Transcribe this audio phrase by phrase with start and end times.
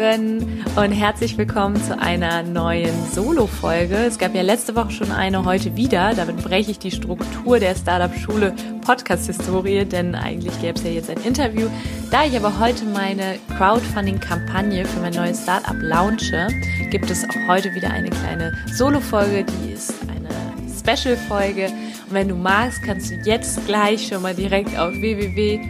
[0.00, 3.96] und herzlich willkommen zu einer neuen Solo-Folge.
[3.96, 6.14] Es gab ja letzte Woche schon eine, heute wieder.
[6.14, 11.20] Damit breche ich die Struktur der Startup-Schule Podcast-Historie, denn eigentlich gäbe es ja jetzt ein
[11.22, 11.68] Interview.
[12.10, 16.48] Da ich aber heute meine Crowdfunding-Kampagne für mein neues Startup launche,
[16.90, 21.66] gibt es auch heute wieder eine kleine Solo-Folge, die ist eine Special-Folge.
[21.66, 25.60] Und wenn du magst, kannst du jetzt gleich schon mal direkt auf www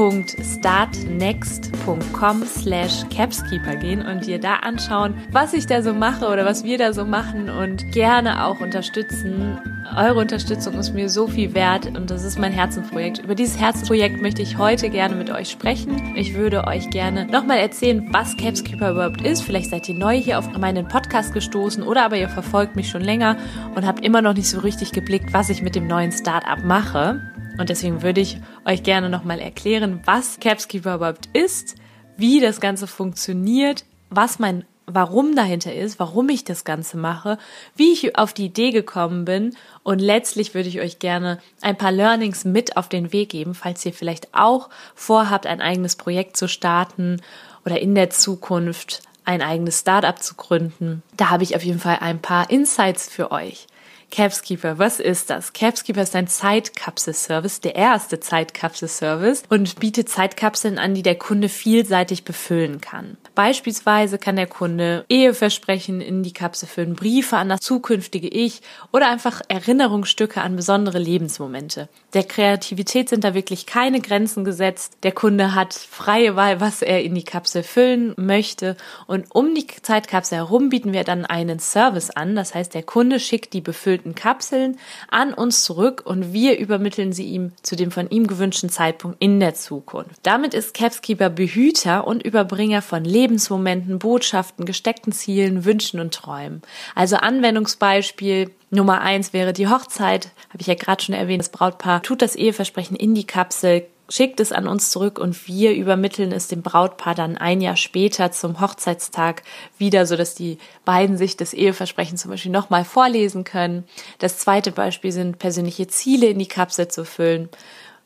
[0.00, 6.64] www.startnext.com slash capskeeper gehen und dir da anschauen, was ich da so mache oder was
[6.64, 9.58] wir da so machen und gerne auch unterstützen.
[9.96, 13.24] Eure Unterstützung ist mir so viel wert und das ist mein Herzensprojekt.
[13.24, 16.14] Über dieses Herzensprojekt möchte ich heute gerne mit euch sprechen.
[16.16, 19.42] Ich würde euch gerne nochmal erzählen, was Capskeeper überhaupt ist.
[19.42, 23.02] Vielleicht seid ihr neu hier auf meinen Podcast gestoßen oder aber ihr verfolgt mich schon
[23.02, 23.36] länger
[23.74, 27.29] und habt immer noch nicht so richtig geblickt, was ich mit dem neuen Startup mache.
[27.60, 31.76] Und deswegen würde ich euch gerne nochmal erklären, was Capskeeper überhaupt ist,
[32.16, 37.38] wie das Ganze funktioniert, was mein warum dahinter ist, warum ich das Ganze mache,
[37.76, 41.92] wie ich auf die Idee gekommen bin und letztlich würde ich euch gerne ein paar
[41.92, 46.48] Learnings mit auf den Weg geben, falls ihr vielleicht auch vorhabt, ein eigenes Projekt zu
[46.48, 47.20] starten
[47.64, 51.02] oder in der Zukunft ein eigenes Startup zu gründen.
[51.16, 53.68] Da habe ich auf jeden Fall ein paar Insights für euch.
[54.10, 55.52] Capskeeper, was ist das?
[55.52, 62.24] Capskeeper ist ein Zeitkapsel-Service, der erste Zeitkapsel-Service und bietet Zeitkapseln an, die der Kunde vielseitig
[62.24, 63.16] befüllen kann.
[63.34, 69.08] Beispielsweise kann der Kunde Eheversprechen in die Kapsel füllen, Briefe an das zukünftige Ich oder
[69.08, 71.88] einfach Erinnerungsstücke an besondere Lebensmomente.
[72.12, 74.98] Der Kreativität sind da wirklich keine Grenzen gesetzt.
[75.04, 78.76] Der Kunde hat freie Wahl, was er in die Kapsel füllen möchte.
[79.06, 82.34] Und um die Zeitkapsel herum bieten wir dann einen Service an.
[82.34, 84.78] Das heißt, der Kunde schickt die befüllten gefüllten Kapseln
[85.08, 89.40] an uns zurück und wir übermitteln sie ihm zu dem von ihm gewünschten Zeitpunkt in
[89.40, 90.20] der Zukunft.
[90.22, 96.62] Damit ist Capskeeper Behüter und Überbringer von Lebensmomenten, Botschaften, gesteckten Zielen, Wünschen und Träumen.
[96.94, 101.42] Also Anwendungsbeispiel Nummer eins wäre die Hochzeit, habe ich ja gerade schon erwähnt.
[101.42, 105.72] Das Brautpaar tut das Eheversprechen in die Kapsel, schickt es an uns zurück und wir
[105.72, 109.42] übermitteln es dem Brautpaar dann ein Jahr später zum Hochzeitstag
[109.78, 113.84] wieder, so dass die beiden sich das Eheversprechen zum Beispiel nochmal vorlesen können.
[114.18, 117.48] Das zweite Beispiel sind persönliche Ziele in die Kapsel zu füllen.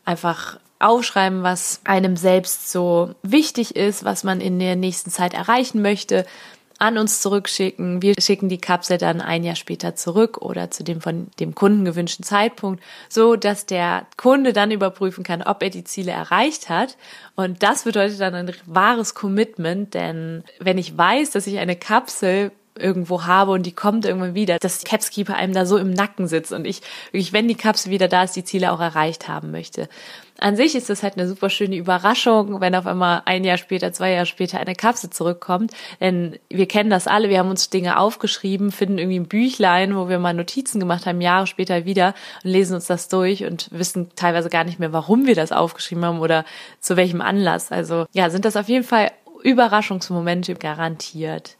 [0.04, 5.80] Einfach aufschreiben, was einem selbst so wichtig ist, was man in der nächsten Zeit erreichen
[5.80, 6.26] möchte
[6.78, 8.02] an uns zurückschicken.
[8.02, 11.84] Wir schicken die Kapsel dann ein Jahr später zurück oder zu dem von dem Kunden
[11.84, 16.96] gewünschten Zeitpunkt, so dass der Kunde dann überprüfen kann, ob er die Ziele erreicht hat.
[17.36, 22.52] Und das bedeutet dann ein wahres Commitment, denn wenn ich weiß, dass ich eine Kapsel
[22.78, 26.52] irgendwo habe und die kommt irgendwann wieder, dass Capskeeper einem da so im Nacken sitzt
[26.52, 29.88] und ich wirklich, wenn die Kapsel wieder da ist, die Ziele auch erreicht haben möchte.
[30.40, 33.92] An sich ist das halt eine super schöne Überraschung, wenn auf einmal ein Jahr später,
[33.92, 35.70] zwei Jahre später eine Kapsel zurückkommt.
[36.00, 40.08] Denn wir kennen das alle, wir haben uns Dinge aufgeschrieben, finden irgendwie ein Büchlein, wo
[40.08, 44.10] wir mal Notizen gemacht haben, Jahre später wieder und lesen uns das durch und wissen
[44.16, 46.44] teilweise gar nicht mehr, warum wir das aufgeschrieben haben oder
[46.80, 47.70] zu welchem Anlass.
[47.70, 49.12] Also ja, sind das auf jeden Fall
[49.44, 51.56] Überraschungsmomente garantiert.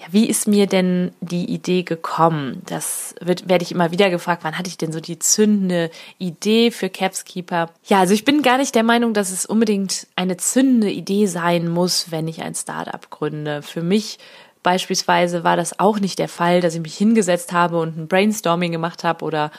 [0.00, 2.62] Ja, wie ist mir denn die Idee gekommen?
[2.66, 6.70] Das wird, werde ich immer wieder gefragt, wann hatte ich denn so die zündende Idee
[6.70, 7.70] für Capskeeper?
[7.84, 11.68] Ja, also ich bin gar nicht der Meinung, dass es unbedingt eine zündende Idee sein
[11.68, 13.62] muss, wenn ich ein Startup gründe.
[13.62, 14.18] Für mich
[14.62, 18.72] beispielsweise war das auch nicht der Fall, dass ich mich hingesetzt habe und ein Brainstorming
[18.72, 19.50] gemacht habe oder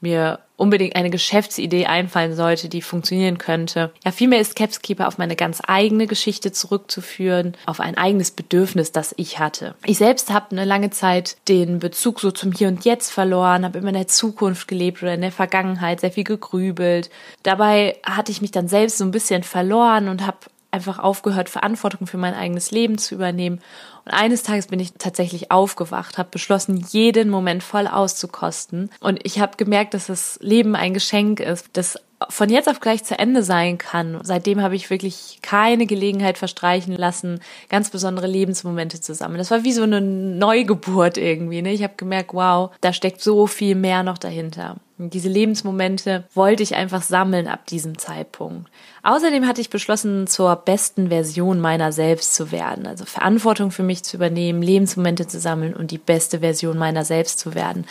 [0.00, 3.92] mir unbedingt eine Geschäftsidee einfallen sollte, die funktionieren könnte.
[4.04, 9.14] Ja, vielmehr ist Capskeeper auf meine ganz eigene Geschichte zurückzuführen, auf ein eigenes Bedürfnis, das
[9.16, 9.74] ich hatte.
[9.86, 13.78] Ich selbst habe eine lange Zeit den Bezug so zum Hier und Jetzt verloren, habe
[13.78, 17.08] immer in der Zukunft gelebt oder in der Vergangenheit sehr viel gegrübelt.
[17.42, 20.38] Dabei hatte ich mich dann selbst so ein bisschen verloren und habe
[20.70, 23.60] einfach aufgehört, Verantwortung für mein eigenes Leben zu übernehmen.
[24.04, 28.90] Und eines Tages bin ich tatsächlich aufgewacht, habe beschlossen, jeden Moment voll auszukosten.
[29.00, 33.02] Und ich habe gemerkt, dass das Leben ein Geschenk ist, das von jetzt auf gleich
[33.02, 34.18] zu Ende sein kann.
[34.22, 39.38] Seitdem habe ich wirklich keine Gelegenheit verstreichen lassen, ganz besondere Lebensmomente zusammen.
[39.38, 41.62] Das war wie so eine Neugeburt irgendwie.
[41.62, 41.72] Ne?
[41.72, 44.76] Ich habe gemerkt, wow, da steckt so viel mehr noch dahinter.
[45.00, 48.70] Und diese Lebensmomente wollte ich einfach sammeln ab diesem Zeitpunkt.
[49.02, 52.86] Außerdem hatte ich beschlossen, zur besten Version meiner selbst zu werden.
[52.86, 57.38] Also Verantwortung für mich zu übernehmen, Lebensmomente zu sammeln und die beste Version meiner selbst
[57.38, 57.86] zu werden.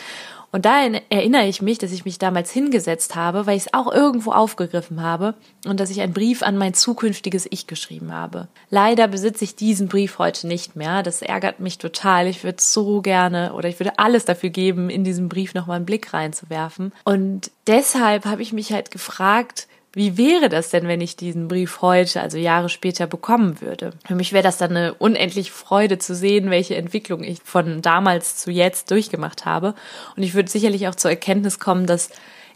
[0.52, 3.92] Und da erinnere ich mich, dass ich mich damals hingesetzt habe, weil ich es auch
[3.92, 8.48] irgendwo aufgegriffen habe und dass ich einen Brief an mein zukünftiges Ich geschrieben habe.
[8.68, 11.02] Leider besitze ich diesen Brief heute nicht mehr.
[11.02, 12.26] Das ärgert mich total.
[12.26, 15.86] Ich würde so gerne oder ich würde alles dafür geben, in diesen Brief nochmal einen
[15.86, 16.92] Blick reinzuwerfen.
[17.04, 21.82] Und deshalb habe ich mich halt gefragt, wie wäre das denn, wenn ich diesen Brief
[21.82, 23.92] heute, also Jahre später, bekommen würde?
[24.06, 28.36] Für mich wäre das dann eine unendliche Freude zu sehen, welche Entwicklung ich von damals
[28.36, 29.74] zu jetzt durchgemacht habe.
[30.16, 32.10] Und ich würde sicherlich auch zur Erkenntnis kommen, dass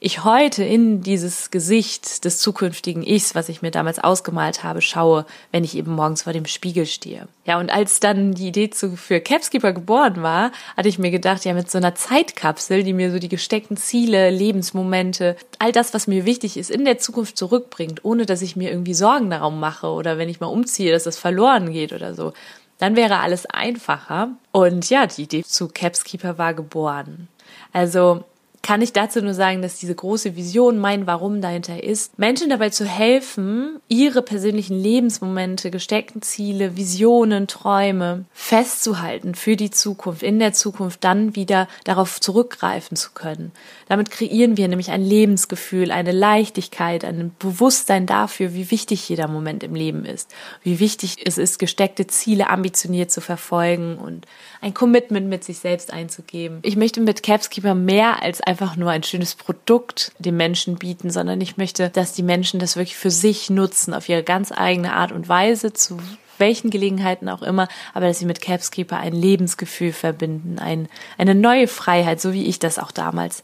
[0.04, 5.24] ich heute in dieses Gesicht des zukünftigen Ichs, was ich mir damals ausgemalt habe, schaue,
[5.50, 7.26] wenn ich eben morgens vor dem Spiegel stehe.
[7.46, 11.46] Ja, und als dann die Idee zu, für Capskeeper geboren war, hatte ich mir gedacht,
[11.46, 16.06] ja, mit so einer Zeitkapsel, die mir so die gesteckten Ziele, Lebensmomente, all das, was
[16.06, 19.86] mir wichtig ist, in der Zukunft zurückbringt, ohne dass ich mir irgendwie Sorgen darum mache
[19.86, 22.34] oder wenn ich mal umziehe, dass das verloren geht oder so.
[22.76, 24.32] Dann wäre alles einfacher.
[24.52, 27.28] Und ja, die Idee zu Capskeeper war geboren.
[27.72, 28.24] Also
[28.64, 32.70] kann ich dazu nur sagen, dass diese große Vision, mein Warum dahinter ist, Menschen dabei
[32.70, 40.54] zu helfen, ihre persönlichen Lebensmomente, gesteckten Ziele, Visionen, Träume festzuhalten für die Zukunft, in der
[40.54, 43.52] Zukunft dann wieder darauf zurückgreifen zu können.
[43.86, 49.62] Damit kreieren wir nämlich ein Lebensgefühl, eine Leichtigkeit, ein Bewusstsein dafür, wie wichtig jeder Moment
[49.62, 54.26] im Leben ist, wie wichtig es ist, gesteckte Ziele ambitioniert zu verfolgen und
[54.62, 56.60] ein Commitment mit sich selbst einzugeben.
[56.62, 61.40] Ich möchte mit Capskeeper mehr als einfach nur ein schönes Produkt den Menschen bieten, sondern
[61.40, 65.10] ich möchte, dass die Menschen das wirklich für sich nutzen, auf ihre ganz eigene Art
[65.10, 65.98] und Weise, zu
[66.38, 71.66] welchen Gelegenheiten auch immer, aber dass sie mit Capskeeper ein Lebensgefühl verbinden, ein, eine neue
[71.66, 73.42] Freiheit, so wie ich das auch damals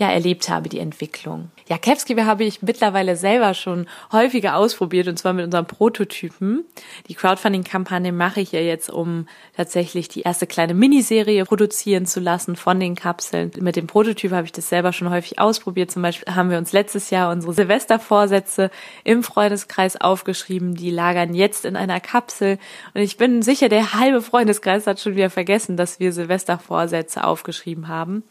[0.00, 1.50] ja erlebt habe, die Entwicklung.
[1.68, 6.64] Ja, Capskeeper habe ich mittlerweile selber schon häufiger ausprobiert und zwar mit unserem Prototypen.
[7.06, 12.56] Die Crowdfunding-Kampagne mache ich ja jetzt, um tatsächlich die erste kleine Miniserie produzieren zu lassen
[12.56, 13.52] von den Kapseln.
[13.60, 15.90] Mit dem Prototyp habe ich das selber schon häufig ausprobiert.
[15.90, 18.70] Zum Beispiel haben wir uns letztes Jahr unsere Silvestervorsätze
[19.04, 20.74] im Freundeskreis aufgeschrieben.
[20.74, 22.58] Die lagern jetzt in einer Kapsel
[22.94, 27.88] und ich bin sicher, der halbe Freundeskreis hat schon wieder vergessen, dass wir Silvestervorsätze aufgeschrieben
[27.88, 28.24] haben.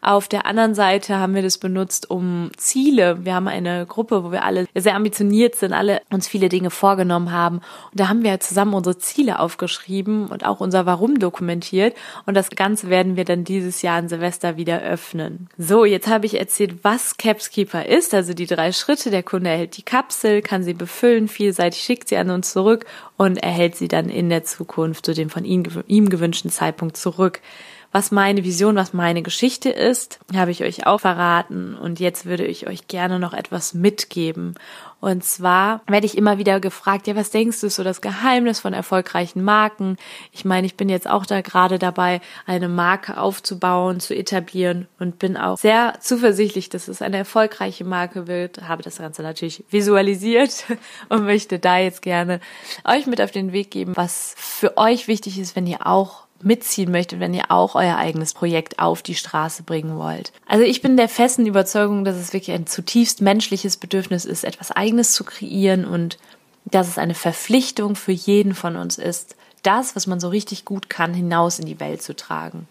[0.00, 3.24] Auf der anderen Seite haben wir das benutzt, um Ziele.
[3.24, 7.32] Wir haben eine Gruppe, wo wir alle sehr ambitioniert sind, alle uns viele Dinge vorgenommen
[7.32, 7.56] haben.
[7.90, 11.96] Und da haben wir zusammen unsere Ziele aufgeschrieben und auch unser Warum dokumentiert.
[12.26, 15.48] Und das Ganze werden wir dann dieses Jahr an Silvester wieder öffnen.
[15.56, 19.10] So, jetzt habe ich erzählt, was Capskeeper ist, also die drei Schritte.
[19.10, 23.38] Der Kunde erhält die Kapsel, kann sie befüllen, vielseitig schickt sie an uns zurück und
[23.38, 27.40] erhält sie dann in der Zukunft zu dem von ihm gewünschten Zeitpunkt zurück
[27.90, 31.74] was meine Vision, was meine Geschichte ist, habe ich euch auch verraten.
[31.74, 34.54] Und jetzt würde ich euch gerne noch etwas mitgeben.
[35.00, 38.58] Und zwar werde ich immer wieder gefragt, ja, was denkst du, ist so das Geheimnis
[38.58, 39.96] von erfolgreichen Marken?
[40.32, 45.18] Ich meine, ich bin jetzt auch da gerade dabei, eine Marke aufzubauen, zu etablieren und
[45.18, 48.68] bin auch sehr zuversichtlich, dass es eine erfolgreiche Marke wird.
[48.68, 50.64] Habe das Ganze natürlich visualisiert
[51.08, 52.40] und möchte da jetzt gerne
[52.84, 56.90] euch mit auf den Weg geben, was für euch wichtig ist, wenn ihr auch mitziehen
[56.90, 60.32] möchtet, wenn ihr auch euer eigenes Projekt auf die Straße bringen wollt.
[60.46, 64.70] Also ich bin der festen Überzeugung, dass es wirklich ein zutiefst menschliches Bedürfnis ist, etwas
[64.70, 66.18] eigenes zu kreieren und
[66.64, 70.88] dass es eine Verpflichtung für jeden von uns ist, das, was man so richtig gut
[70.88, 72.68] kann, hinaus in die Welt zu tragen.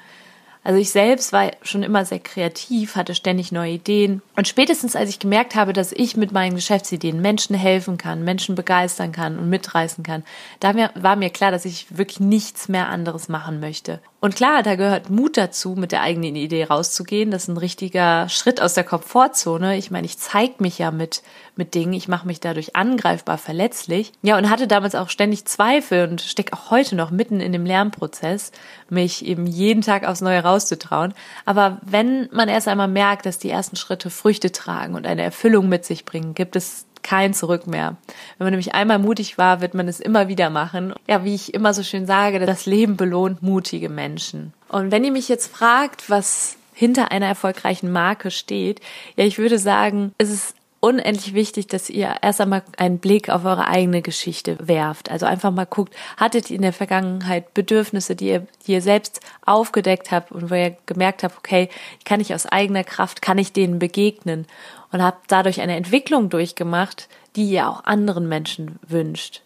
[0.68, 4.22] Also ich selbst war schon immer sehr kreativ, hatte ständig neue Ideen.
[4.36, 8.54] Und spätestens als ich gemerkt habe, dass ich mit meinen Geschäftsideen Menschen helfen kann, Menschen
[8.54, 10.26] begeistern kann und mitreißen kann,
[10.60, 14.02] da war mir klar, dass ich wirklich nichts mehr anderes machen möchte.
[14.20, 17.30] Und klar, da gehört Mut dazu, mit der eigenen Idee rauszugehen.
[17.30, 19.78] Das ist ein richtiger Schritt aus der Komfortzone.
[19.78, 21.22] Ich meine, ich zeige mich ja mit,
[21.56, 24.12] mit Dingen, ich mache mich dadurch angreifbar, verletzlich.
[24.24, 27.68] Ja, und hatte damals auch ständig Zweifel und stecke auch heute noch mitten in dem
[27.68, 28.52] Lernprozess,
[28.90, 31.14] mich eben jeden Tag aufs Neue rauszutrauen.
[31.46, 35.70] Aber wenn man erst einmal merkt, dass die ersten Schritte Früchte tragen und eine Erfüllung
[35.70, 37.96] mit sich bringen, gibt es kein Zurück mehr.
[38.38, 40.94] Wenn man nämlich einmal mutig war, wird man es immer wieder machen.
[41.08, 44.54] Ja, wie ich immer so schön sage, das Leben belohnt mutige Menschen.
[44.68, 48.82] Und wenn ihr mich jetzt fragt, was hinter einer erfolgreichen Marke steht,
[49.16, 50.57] ja, ich würde sagen, es ist
[50.88, 55.12] unendlich wichtig, dass ihr erst einmal einen Blick auf eure eigene Geschichte werft.
[55.12, 59.20] Also einfach mal guckt, hattet ihr in der Vergangenheit Bedürfnisse, die ihr, die ihr selbst
[59.46, 61.70] aufgedeckt habt und wo ihr gemerkt habt, okay,
[62.06, 64.48] kann ich aus eigener Kraft, kann ich denen begegnen
[64.92, 69.42] und habt dadurch eine Entwicklung durchgemacht, die ihr auch anderen Menschen wünscht.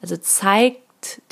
[0.00, 0.80] Also zeigt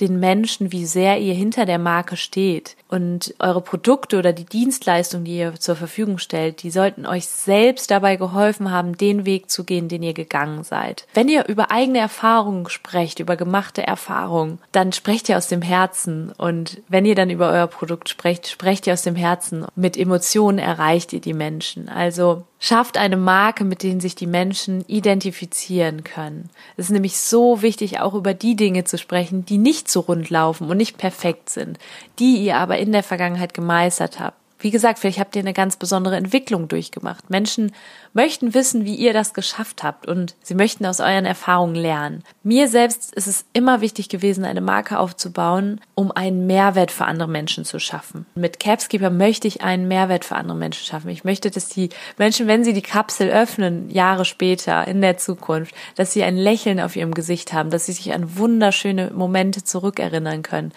[0.01, 2.77] den Menschen, wie sehr ihr hinter der Marke steht.
[2.89, 7.91] Und eure Produkte oder die Dienstleistung, die ihr zur Verfügung stellt, die sollten euch selbst
[7.91, 11.07] dabei geholfen haben, den Weg zu gehen, den ihr gegangen seid.
[11.15, 16.33] Wenn ihr über eigene Erfahrungen sprecht, über gemachte Erfahrungen, dann sprecht ihr aus dem Herzen.
[16.37, 19.67] Und wenn ihr dann über euer Produkt sprecht, sprecht ihr aus dem Herzen.
[19.75, 21.89] Mit Emotionen erreicht ihr die Menschen.
[21.89, 26.51] Also schafft eine Marke, mit denen sich die Menschen identifizieren können.
[26.77, 30.31] Es ist nämlich so wichtig, auch über die Dinge zu sprechen, die nicht so rund
[30.31, 31.79] laufen und nicht perfekt sind,
[32.19, 34.39] die ihr aber in der Vergangenheit gemeistert habt.
[34.59, 37.29] Wie gesagt, vielleicht habt ihr eine ganz besondere Entwicklung durchgemacht.
[37.29, 37.73] Menschen
[38.15, 42.23] möchten wissen, wie ihr das geschafft habt und sie möchten aus euren Erfahrungen lernen.
[42.43, 47.29] Mir selbst ist es immer wichtig gewesen, eine Marke aufzubauen, um einen Mehrwert für andere
[47.29, 48.25] Menschen zu schaffen.
[48.35, 51.11] Mit Capskeeper möchte ich einen Mehrwert für andere Menschen schaffen.
[51.11, 55.75] Ich möchte, dass die Menschen, wenn sie die Kapsel öffnen, Jahre später in der Zukunft,
[55.97, 60.43] dass sie ein Lächeln auf ihrem Gesicht haben, dass sie sich an wunderschöne Momente zurückerinnern
[60.43, 60.73] können,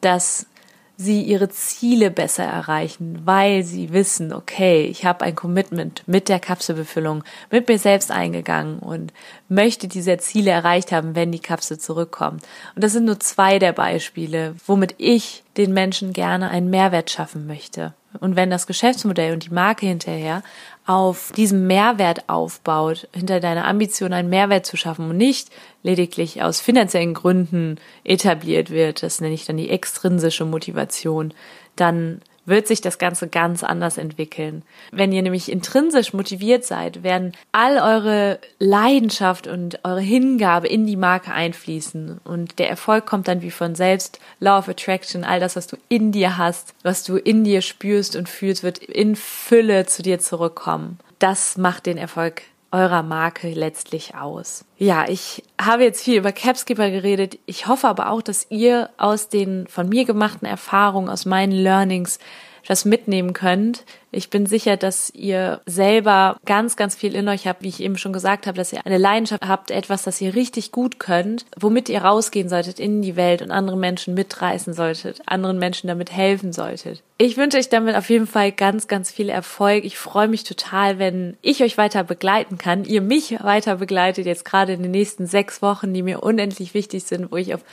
[0.00, 0.46] dass
[0.96, 6.38] sie ihre Ziele besser erreichen, weil sie wissen, okay, ich habe ein Commitment mit der
[6.38, 9.12] Kapselbefüllung, mit mir selbst eingegangen und
[9.48, 12.42] möchte diese Ziele erreicht haben, wenn die Kapsel zurückkommt.
[12.74, 17.46] Und das sind nur zwei der Beispiele, womit ich den Menschen gerne einen Mehrwert schaffen
[17.46, 17.94] möchte.
[18.20, 20.42] Und wenn das Geschäftsmodell und die Marke hinterher
[20.86, 25.50] auf diesem Mehrwert aufbaut, hinter deiner Ambition einen Mehrwert zu schaffen und nicht
[25.82, 31.32] lediglich aus finanziellen Gründen etabliert wird, das nenne ich dann die extrinsische Motivation,
[31.76, 34.62] dann wird sich das Ganze ganz anders entwickeln.
[34.90, 40.96] Wenn ihr nämlich intrinsisch motiviert seid, werden all eure Leidenschaft und eure Hingabe in die
[40.96, 44.18] Marke einfließen und der Erfolg kommt dann wie von selbst.
[44.40, 48.16] Law of Attraction, all das, was du in dir hast, was du in dir spürst
[48.16, 50.98] und fühlst, wird in Fülle zu dir zurückkommen.
[51.18, 52.42] Das macht den Erfolg
[52.72, 54.64] eurer Marke letztlich aus.
[54.78, 57.38] Ja, ich habe jetzt viel über Capskipper geredet.
[57.46, 62.18] Ich hoffe aber auch, dass ihr aus den von mir gemachten Erfahrungen, aus meinen Learnings
[62.66, 67.62] das mitnehmen könnt, ich bin sicher, dass ihr selber ganz, ganz viel in euch habt,
[67.62, 70.70] wie ich eben schon gesagt habe, dass ihr eine Leidenschaft habt, etwas, das ihr richtig
[70.70, 75.58] gut könnt, womit ihr rausgehen solltet in die Welt und andere Menschen mitreißen solltet, anderen
[75.58, 77.02] Menschen damit helfen solltet.
[77.16, 79.84] Ich wünsche euch damit auf jeden Fall ganz, ganz viel Erfolg.
[79.84, 84.44] Ich freue mich total, wenn ich euch weiter begleiten kann, ihr mich weiter begleitet, jetzt
[84.44, 87.64] gerade in den nächsten sechs Wochen, die mir unendlich wichtig sind, wo ich auf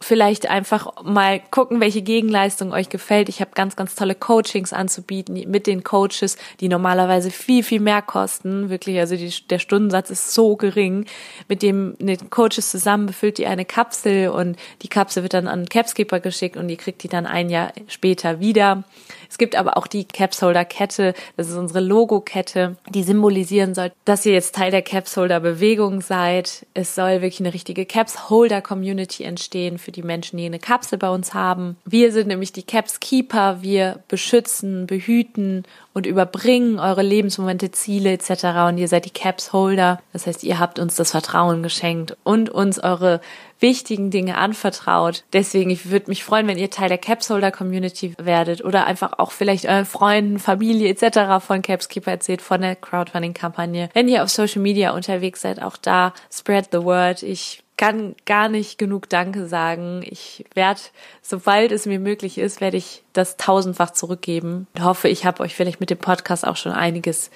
[0.00, 3.28] vielleicht einfach mal gucken, welche Gegenleistung euch gefällt.
[3.28, 8.02] Ich habe ganz, ganz tolle Coachings anzubieten mit den Coaches, die normalerweise viel, viel mehr
[8.02, 8.70] kosten.
[8.70, 11.06] Wirklich, also die, der Stundensatz ist so gering.
[11.48, 15.68] Mit dem mit Coaches zusammen befüllt ihr eine Kapsel und die Kapsel wird dann an
[15.68, 18.84] Capskeeper geschickt und ihr kriegt die dann ein Jahr später wieder.
[19.30, 24.24] Es gibt aber auch die Capsholder Kette, das ist unsere Logo-Kette, die symbolisieren soll, dass
[24.24, 26.66] ihr jetzt Teil der Capsholder Bewegung seid.
[26.72, 31.08] Es soll wirklich eine richtige Capsholder Community entstehen für die Menschen, die eine Kapsel bei
[31.08, 31.78] uns haben.
[31.86, 33.62] Wir sind nämlich die Caps Keeper.
[33.62, 35.64] Wir beschützen, behüten
[35.94, 38.68] und überbringen eure Lebensmomente, Ziele etc.
[38.68, 39.98] Und ihr seid die Caps Holder.
[40.12, 43.22] Das heißt, ihr habt uns das Vertrauen geschenkt und uns eure
[43.60, 45.24] wichtigen Dinge anvertraut.
[45.32, 49.32] Deswegen, ich würde mich freuen, wenn ihr Teil der Capsholder Community werdet oder einfach auch
[49.32, 51.42] vielleicht euren Freunden, Familie etc.
[51.42, 53.88] von Capskeeper erzählt, von der Crowdfunding-Kampagne.
[53.94, 57.22] Wenn ihr auf Social Media unterwegs seid, auch da spread the word.
[57.22, 60.02] Ich kann gar nicht genug Danke sagen.
[60.04, 60.80] Ich werde,
[61.22, 64.66] sobald es mir möglich ist, werde ich das tausendfach zurückgeben.
[64.74, 67.30] Ich hoffe, ich habe euch vielleicht mit dem Podcast auch schon einiges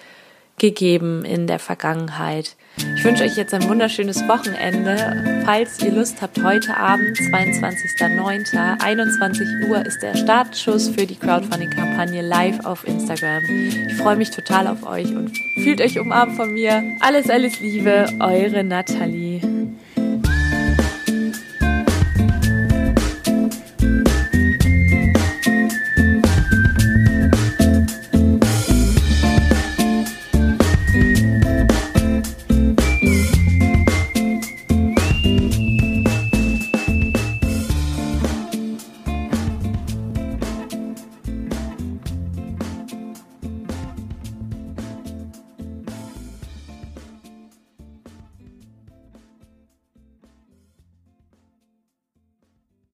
[0.59, 2.57] gegeben in der Vergangenheit.
[2.97, 5.43] Ich wünsche euch jetzt ein wunderschönes Wochenende.
[5.45, 12.23] Falls ihr Lust habt, heute Abend, 22.09., 21 Uhr ist der Startschuss für die Crowdfunding-Kampagne
[12.23, 13.43] live auf Instagram.
[13.89, 16.83] Ich freue mich total auf euch und fühlt euch umarmt von mir.
[17.01, 19.52] Alles, alles Liebe, eure Nathalie.